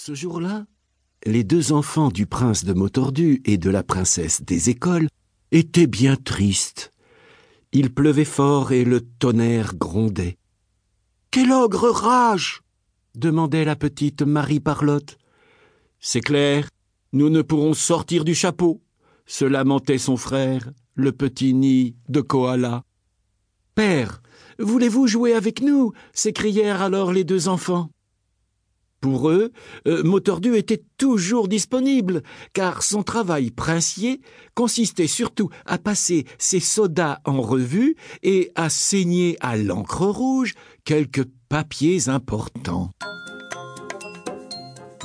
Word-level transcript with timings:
Ce 0.00 0.14
jour-là, 0.14 0.64
les 1.26 1.42
deux 1.42 1.72
enfants 1.72 2.10
du 2.10 2.24
prince 2.24 2.64
de 2.64 2.72
Motordu 2.72 3.42
et 3.44 3.58
de 3.58 3.68
la 3.68 3.82
princesse 3.82 4.42
des 4.42 4.70
écoles 4.70 5.08
étaient 5.50 5.88
bien 5.88 6.14
tristes. 6.14 6.92
Il 7.72 7.92
pleuvait 7.92 8.24
fort 8.24 8.70
et 8.70 8.84
le 8.84 9.00
tonnerre 9.00 9.74
grondait. 9.74 10.38
Quel 11.32 11.50
ogre 11.50 11.90
rage 11.90 12.62
demandait 13.16 13.64
la 13.64 13.74
petite 13.74 14.22
Marie 14.22 14.60
Parlotte. 14.60 15.18
C'est 15.98 16.20
clair, 16.20 16.68
nous 17.12 17.28
ne 17.28 17.42
pourrons 17.42 17.74
sortir 17.74 18.24
du 18.24 18.36
chapeau, 18.36 18.80
se 19.26 19.46
lamentait 19.46 19.98
son 19.98 20.16
frère, 20.16 20.70
le 20.94 21.10
petit 21.10 21.54
nid 21.54 21.96
de 22.08 22.20
koala. 22.20 22.84
Père, 23.74 24.22
voulez-vous 24.60 25.08
jouer 25.08 25.32
avec 25.32 25.60
nous? 25.60 25.92
s'écrièrent 26.12 26.82
alors 26.82 27.12
les 27.12 27.24
deux 27.24 27.48
enfants. 27.48 27.90
Pour 29.00 29.30
eux, 29.30 29.52
euh, 29.86 30.02
Motordu 30.02 30.56
était 30.56 30.82
toujours 30.96 31.46
disponible, 31.46 32.22
car 32.52 32.82
son 32.82 33.04
travail 33.04 33.52
princier 33.52 34.20
consistait 34.54 35.06
surtout 35.06 35.50
à 35.66 35.78
passer 35.78 36.24
ses 36.38 36.58
sodas 36.58 37.18
en 37.24 37.40
revue 37.40 37.94
et 38.24 38.50
à 38.56 38.68
saigner 38.68 39.36
à 39.40 39.56
l'encre 39.56 40.06
rouge 40.06 40.54
quelques 40.84 41.26
papiers 41.48 42.08
importants. 42.08 42.90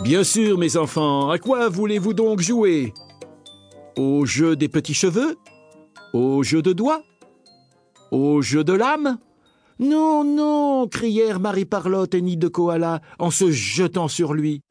Bien 0.03 0.23
sûr, 0.23 0.57
mes 0.57 0.75
enfants, 0.75 1.29
à 1.29 1.37
quoi 1.37 1.69
voulez-vous 1.69 2.13
donc 2.13 2.41
jouer? 2.41 2.93
Au 3.95 4.25
jeu 4.25 4.55
des 4.55 4.69
petits 4.69 4.95
cheveux? 4.95 5.37
Au 6.13 6.41
jeu 6.41 6.63
de 6.63 6.73
doigts? 6.73 7.03
Au 8.11 8.41
jeu 8.41 8.63
de 8.63 8.73
l'âme 8.73 9.19
non, 9.79 10.23
non 10.23 10.87
crièrent 10.87 11.39
Marie 11.39 11.65
Parlotte 11.65 12.13
et 12.13 12.21
Nid 12.21 12.37
de 12.37 12.47
Koala 12.47 13.01
en 13.19 13.31
se 13.31 13.51
jetant 13.51 14.07
sur 14.07 14.33
lui. 14.33 14.61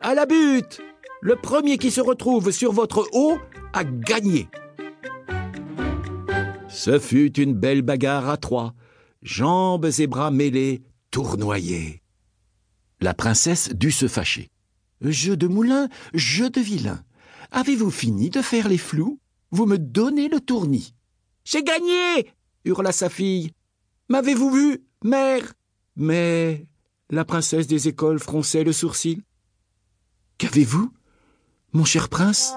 À 0.00 0.14
la 0.14 0.26
butte 0.26 0.80
Le 1.20 1.36
premier 1.36 1.78
qui 1.78 1.90
se 1.90 2.00
retrouve 2.00 2.50
sur 2.50 2.72
votre 2.72 3.08
haut 3.12 3.38
a 3.72 3.84
gagné. 3.84 4.48
Ce 6.68 6.98
fut 6.98 7.38
une 7.40 7.54
belle 7.54 7.82
bagarre 7.82 8.28
à 8.28 8.36
trois, 8.36 8.74
jambes 9.22 9.88
et 9.98 10.06
bras 10.06 10.30
mêlés, 10.30 10.82
tournoyés. 11.10 12.02
La 13.00 13.14
princesse 13.14 13.70
dut 13.74 13.92
se 13.92 14.08
fâcher. 14.08 14.50
Jeu 15.00 15.36
de 15.36 15.46
moulin, 15.46 15.88
jeu 16.14 16.50
de 16.50 16.60
vilain. 16.60 17.02
Avez-vous 17.50 17.90
fini 17.90 18.30
de 18.30 18.42
faire 18.42 18.68
les 18.68 18.78
flous? 18.78 19.18
Vous 19.50 19.66
me 19.66 19.78
donnez 19.78 20.28
le 20.28 20.40
tournis. 20.40 20.94
J'ai 21.44 21.62
gagné 21.62 22.30
hurla 22.64 22.92
sa 22.92 23.08
fille. 23.08 23.52
M'avez-vous 24.08 24.50
vu, 24.50 24.84
mère? 25.02 25.52
Mais 25.96 26.66
la 27.10 27.24
princesse 27.24 27.66
des 27.66 27.88
écoles 27.88 28.20
fronçait 28.20 28.62
le 28.62 28.72
sourcil. 28.72 29.22
Qu'avez-vous, 30.38 30.92
mon 31.72 31.84
cher 31.84 32.08
prince? 32.08 32.54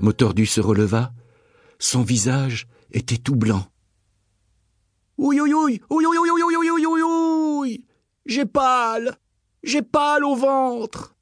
Motordu 0.00 0.46
se 0.46 0.60
releva. 0.60 1.12
Son 1.78 2.02
visage 2.02 2.66
était 2.90 3.18
tout 3.18 3.36
blanc. 3.36 3.64
Ouï, 5.18 5.40
ouï, 5.40 5.54
ouï, 5.54 5.80
ouï, 5.88 6.06
ouï, 6.06 6.18
ouï, 6.18 6.42
ouï, 6.42 6.70
ouï, 6.70 6.86
ouï, 6.86 7.02
ouï, 7.02 7.84
J'ai 8.26 8.46
pâle, 8.46 9.16
j'ai 9.62 9.82
pâle 9.82 10.24
au 10.24 10.34
ventre. 10.34 11.14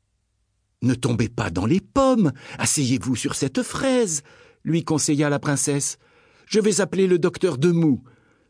Ne 0.80 0.94
tombez 0.94 1.28
pas 1.28 1.50
dans 1.50 1.66
les 1.66 1.80
pommes, 1.80 2.32
asseyez-vous 2.58 3.16
sur 3.16 3.34
cette 3.34 3.62
fraise, 3.62 4.22
lui 4.64 4.84
conseilla 4.84 5.28
la 5.28 5.38
princesse. 5.38 5.98
Je 6.46 6.60
vais 6.60 6.80
appeler 6.80 7.06
le 7.06 7.18
docteur 7.18 7.58
Demou. 7.58 8.02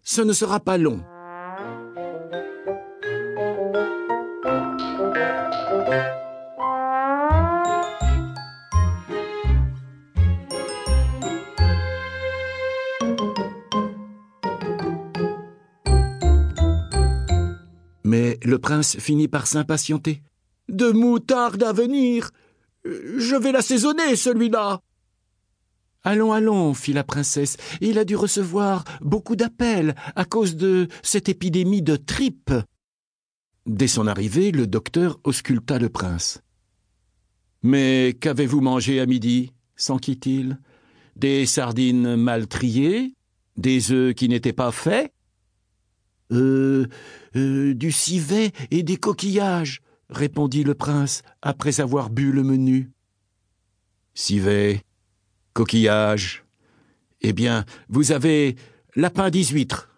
Ce 0.03 0.23
ne 0.23 0.33
sera 0.33 0.61
pas 0.61 0.79
long. 0.79 1.03
Mais 18.03 18.41
le 18.43 18.59
prince 18.59 18.99
finit 18.99 19.29
par 19.29 19.47
s'impatienter. 19.47 20.23
De 20.69 20.91
moutarde 20.91 21.63
à 21.63 21.73
venir. 21.73 22.31
Je 22.85 23.37
vais 23.37 23.53
l'assaisonner, 23.53 24.17
celui-là. 24.17 24.81
Allons, 26.03 26.33
allons, 26.33 26.73
fit 26.73 26.93
la 26.93 27.05
princesse. 27.05 27.57
Il 27.81 27.99
a 27.99 28.05
dû 28.05 28.17
recevoir 28.17 28.85
beaucoup 29.01 29.37
d'appels 29.37 29.95
à 30.17 30.25
cause 30.25 30.57
de 30.57 30.89
cette 31.03 31.29
épidémie 31.29 31.83
de 31.83 31.97
tripe. 31.97 32.53
Dès 33.67 33.89
son 33.89 34.07
arrivée, 34.07 34.51
le 34.51 34.67
docteur 34.67 35.21
ausculta 35.25 35.79
le 35.79 35.91
prince. 35.91 36.41
Mais 37.63 38.17
qu'avez-vous 38.19 38.61
mangé 38.61 39.01
à 39.01 39.07
midi? 39.07 39.53
s'enquit-il. 39.77 40.59
Des 41.17 41.47
sardines 41.47 42.17
mal 42.17 42.47
triées? 42.47 43.15
Des 43.57 43.93
œufs 43.93 44.15
qui 44.15 44.29
n'étaient 44.29 44.53
pas 44.53 44.73
faits? 44.73 45.13
Euh, 46.33 46.87
euh, 47.37 47.75
du 47.75 47.91
civet 47.93 48.53
et 48.71 48.83
des 48.83 48.97
coquillages, 48.97 49.81
répondit 50.09 50.65
le 50.65 50.75
prince 50.75 51.23
après 51.43 51.81
avoir 51.81 52.09
bu 52.09 52.33
le 52.33 52.43
menu. 52.43 52.91
Civet, 54.15 54.83
coquillages. 55.53 56.45
Eh 57.21 57.33
bien, 57.33 57.65
vous 57.89 58.13
avez 58.13 58.57
lapin 58.97 59.31
huîtres, 59.31 59.91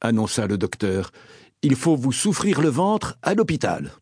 annonça 0.00 0.46
le 0.46 0.58
docteur. 0.58 1.10
Il 1.62 1.76
faut 1.76 1.96
vous 1.96 2.12
souffrir 2.12 2.60
le 2.60 2.68
ventre 2.68 3.16
à 3.22 3.34
l'hôpital. 3.34 3.92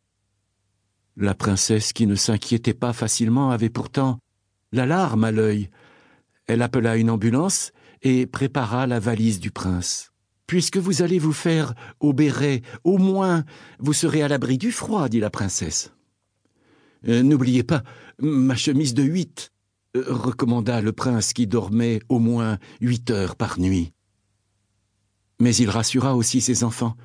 La 1.16 1.34
princesse, 1.34 1.93
qui 1.93 2.06
ne 2.06 2.15
s'inquiétait 2.15 2.75
pas 2.75 2.93
facilement, 2.93 3.50
avait 3.50 3.69
pourtant 3.69 4.19
la 4.72 4.87
larme 4.87 5.25
à 5.25 5.33
l'œil. 5.33 5.69
Elle 6.47 6.62
appela 6.62 6.97
une 6.97 7.10
ambulance 7.10 7.72
et 8.03 8.27
prépara 8.27 8.87
la 8.87 9.00
valise 9.00 9.41
du 9.41 9.50
prince. 9.50 10.12
Puisque 10.47 10.78
vous 10.78 11.03
allez 11.03 11.19
vous 11.19 11.33
faire 11.33 11.75
obérer, 12.00 12.62
au 12.83 12.99
moins 12.99 13.44
vous 13.78 13.93
serez 13.93 14.22
à 14.22 14.28
l'abri 14.28 14.59
du 14.59 14.72
froid, 14.72 15.09
dit 15.09 15.21
la 15.21 15.31
princesse. 15.31 15.93
Euh, 17.09 17.22
n'oubliez 17.22 17.62
pas 17.62 17.83
ma 18.19 18.56
chemise 18.56 18.94
de 18.94 19.03
huit, 19.03 19.53
recommanda 19.95 20.81
le 20.81 20.93
prince 20.93 21.33
qui 21.33 21.47
dormait 21.47 22.01
au 22.09 22.19
moins 22.19 22.59
huit 22.81 23.11
heures 23.11 23.37
par 23.37 23.59
nuit. 23.59 23.93
Mais 25.41 25.55
il 25.56 25.71
rassura 25.71 26.17
aussi 26.17 26.41
ses 26.41 26.65
enfants. 26.65 26.97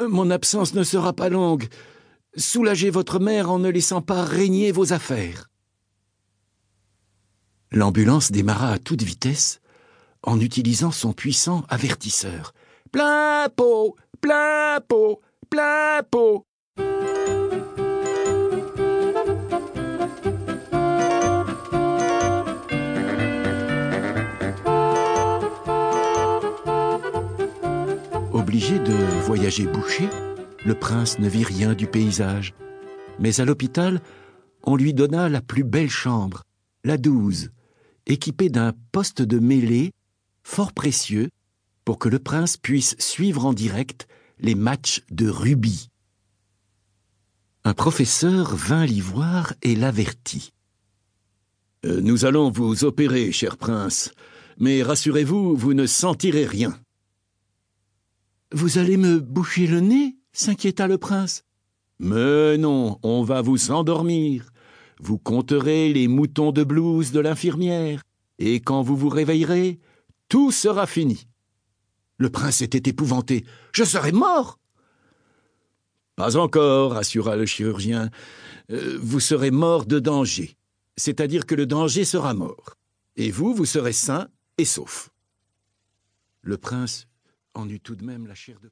Mon 0.00 0.30
absence 0.30 0.74
ne 0.74 0.82
sera 0.82 1.12
pas 1.12 1.28
longue. 1.28 1.68
Soulagez 2.36 2.90
votre 2.90 3.20
mère 3.20 3.50
en 3.50 3.58
ne 3.58 3.68
laissant 3.68 4.02
pas 4.02 4.24
régner 4.24 4.72
vos 4.72 4.92
affaires. 4.92 5.50
L'ambulance 7.70 8.32
démarra 8.32 8.70
à 8.72 8.78
toute 8.78 9.02
vitesse 9.02 9.60
en 10.22 10.40
utilisant 10.40 10.90
son 10.90 11.12
puissant 11.12 11.64
avertisseur 11.68 12.54
plein 12.94 13.48
pot, 13.56 13.96
plein 14.20 14.78
pot, 14.86 15.20
plein 15.50 16.00
pot. 16.08 16.46
Obligé 28.54 28.78
de 28.78 28.94
voyager 29.26 29.66
bouché, 29.66 30.08
le 30.64 30.78
prince 30.78 31.18
ne 31.18 31.28
vit 31.28 31.42
rien 31.42 31.74
du 31.74 31.88
paysage. 31.88 32.54
Mais 33.18 33.40
à 33.40 33.44
l'hôpital, 33.44 34.00
on 34.62 34.76
lui 34.76 34.94
donna 34.94 35.28
la 35.28 35.40
plus 35.40 35.64
belle 35.64 35.90
chambre, 35.90 36.44
la 36.84 36.96
douze, 36.96 37.50
équipée 38.06 38.50
d'un 38.50 38.72
poste 38.92 39.22
de 39.22 39.40
mêlée 39.40 39.90
fort 40.44 40.72
précieux 40.72 41.30
pour 41.84 41.98
que 41.98 42.08
le 42.08 42.20
prince 42.20 42.56
puisse 42.56 42.94
suivre 43.00 43.44
en 43.44 43.54
direct 43.54 44.06
les 44.38 44.54
matchs 44.54 45.02
de 45.10 45.28
rugby. 45.28 45.88
Un 47.64 47.74
professeur 47.74 48.54
vint 48.54 48.86
l'y 48.86 49.00
voir 49.00 49.52
et 49.62 49.74
l'avertit. 49.74 50.52
Euh, 51.84 52.00
nous 52.00 52.24
allons 52.24 52.52
vous 52.52 52.84
opérer, 52.84 53.32
cher 53.32 53.56
prince, 53.56 54.12
mais 54.60 54.84
rassurez-vous, 54.84 55.56
vous 55.56 55.74
ne 55.74 55.86
sentirez 55.86 56.46
rien. 56.46 56.78
Vous 58.54 58.78
allez 58.78 58.96
me 58.96 59.18
boucher 59.18 59.66
le 59.66 59.80
nez 59.80 60.16
s'inquiéta 60.32 60.86
le 60.86 60.96
prince. 60.96 61.42
Mais 61.98 62.56
non, 62.56 63.00
on 63.02 63.24
va 63.24 63.42
vous 63.42 63.72
endormir. 63.72 64.52
Vous 65.00 65.18
compterez 65.18 65.92
les 65.92 66.06
moutons 66.06 66.52
de 66.52 66.62
blouse 66.62 67.10
de 67.10 67.18
l'infirmière, 67.18 68.04
et 68.38 68.60
quand 68.60 68.82
vous 68.82 68.96
vous 68.96 69.08
réveillerez, 69.08 69.80
tout 70.28 70.52
sera 70.52 70.86
fini. 70.86 71.26
Le 72.16 72.30
prince 72.30 72.62
était 72.62 72.88
épouvanté. 72.88 73.44
Je 73.72 73.82
serais 73.82 74.12
mort. 74.12 74.60
Pas 76.14 76.36
encore, 76.36 76.96
assura 76.96 77.34
le 77.34 77.46
chirurgien. 77.46 78.08
Euh, 78.70 78.96
vous 79.02 79.18
serez 79.18 79.50
mort 79.50 79.84
de 79.84 79.98
danger. 79.98 80.56
C'est-à-dire 80.96 81.44
que 81.46 81.56
le 81.56 81.66
danger 81.66 82.04
sera 82.04 82.34
mort. 82.34 82.76
Et 83.16 83.32
vous, 83.32 83.52
vous 83.52 83.66
serez 83.66 83.92
sain 83.92 84.28
et 84.58 84.64
sauf. 84.64 85.10
Le 86.42 86.56
prince 86.56 87.08
en 87.54 87.68
eut 87.68 87.80
tout 87.80 87.96
de 87.96 88.04
même 88.04 88.26
la 88.26 88.34
chair 88.34 88.60
de 88.60 88.68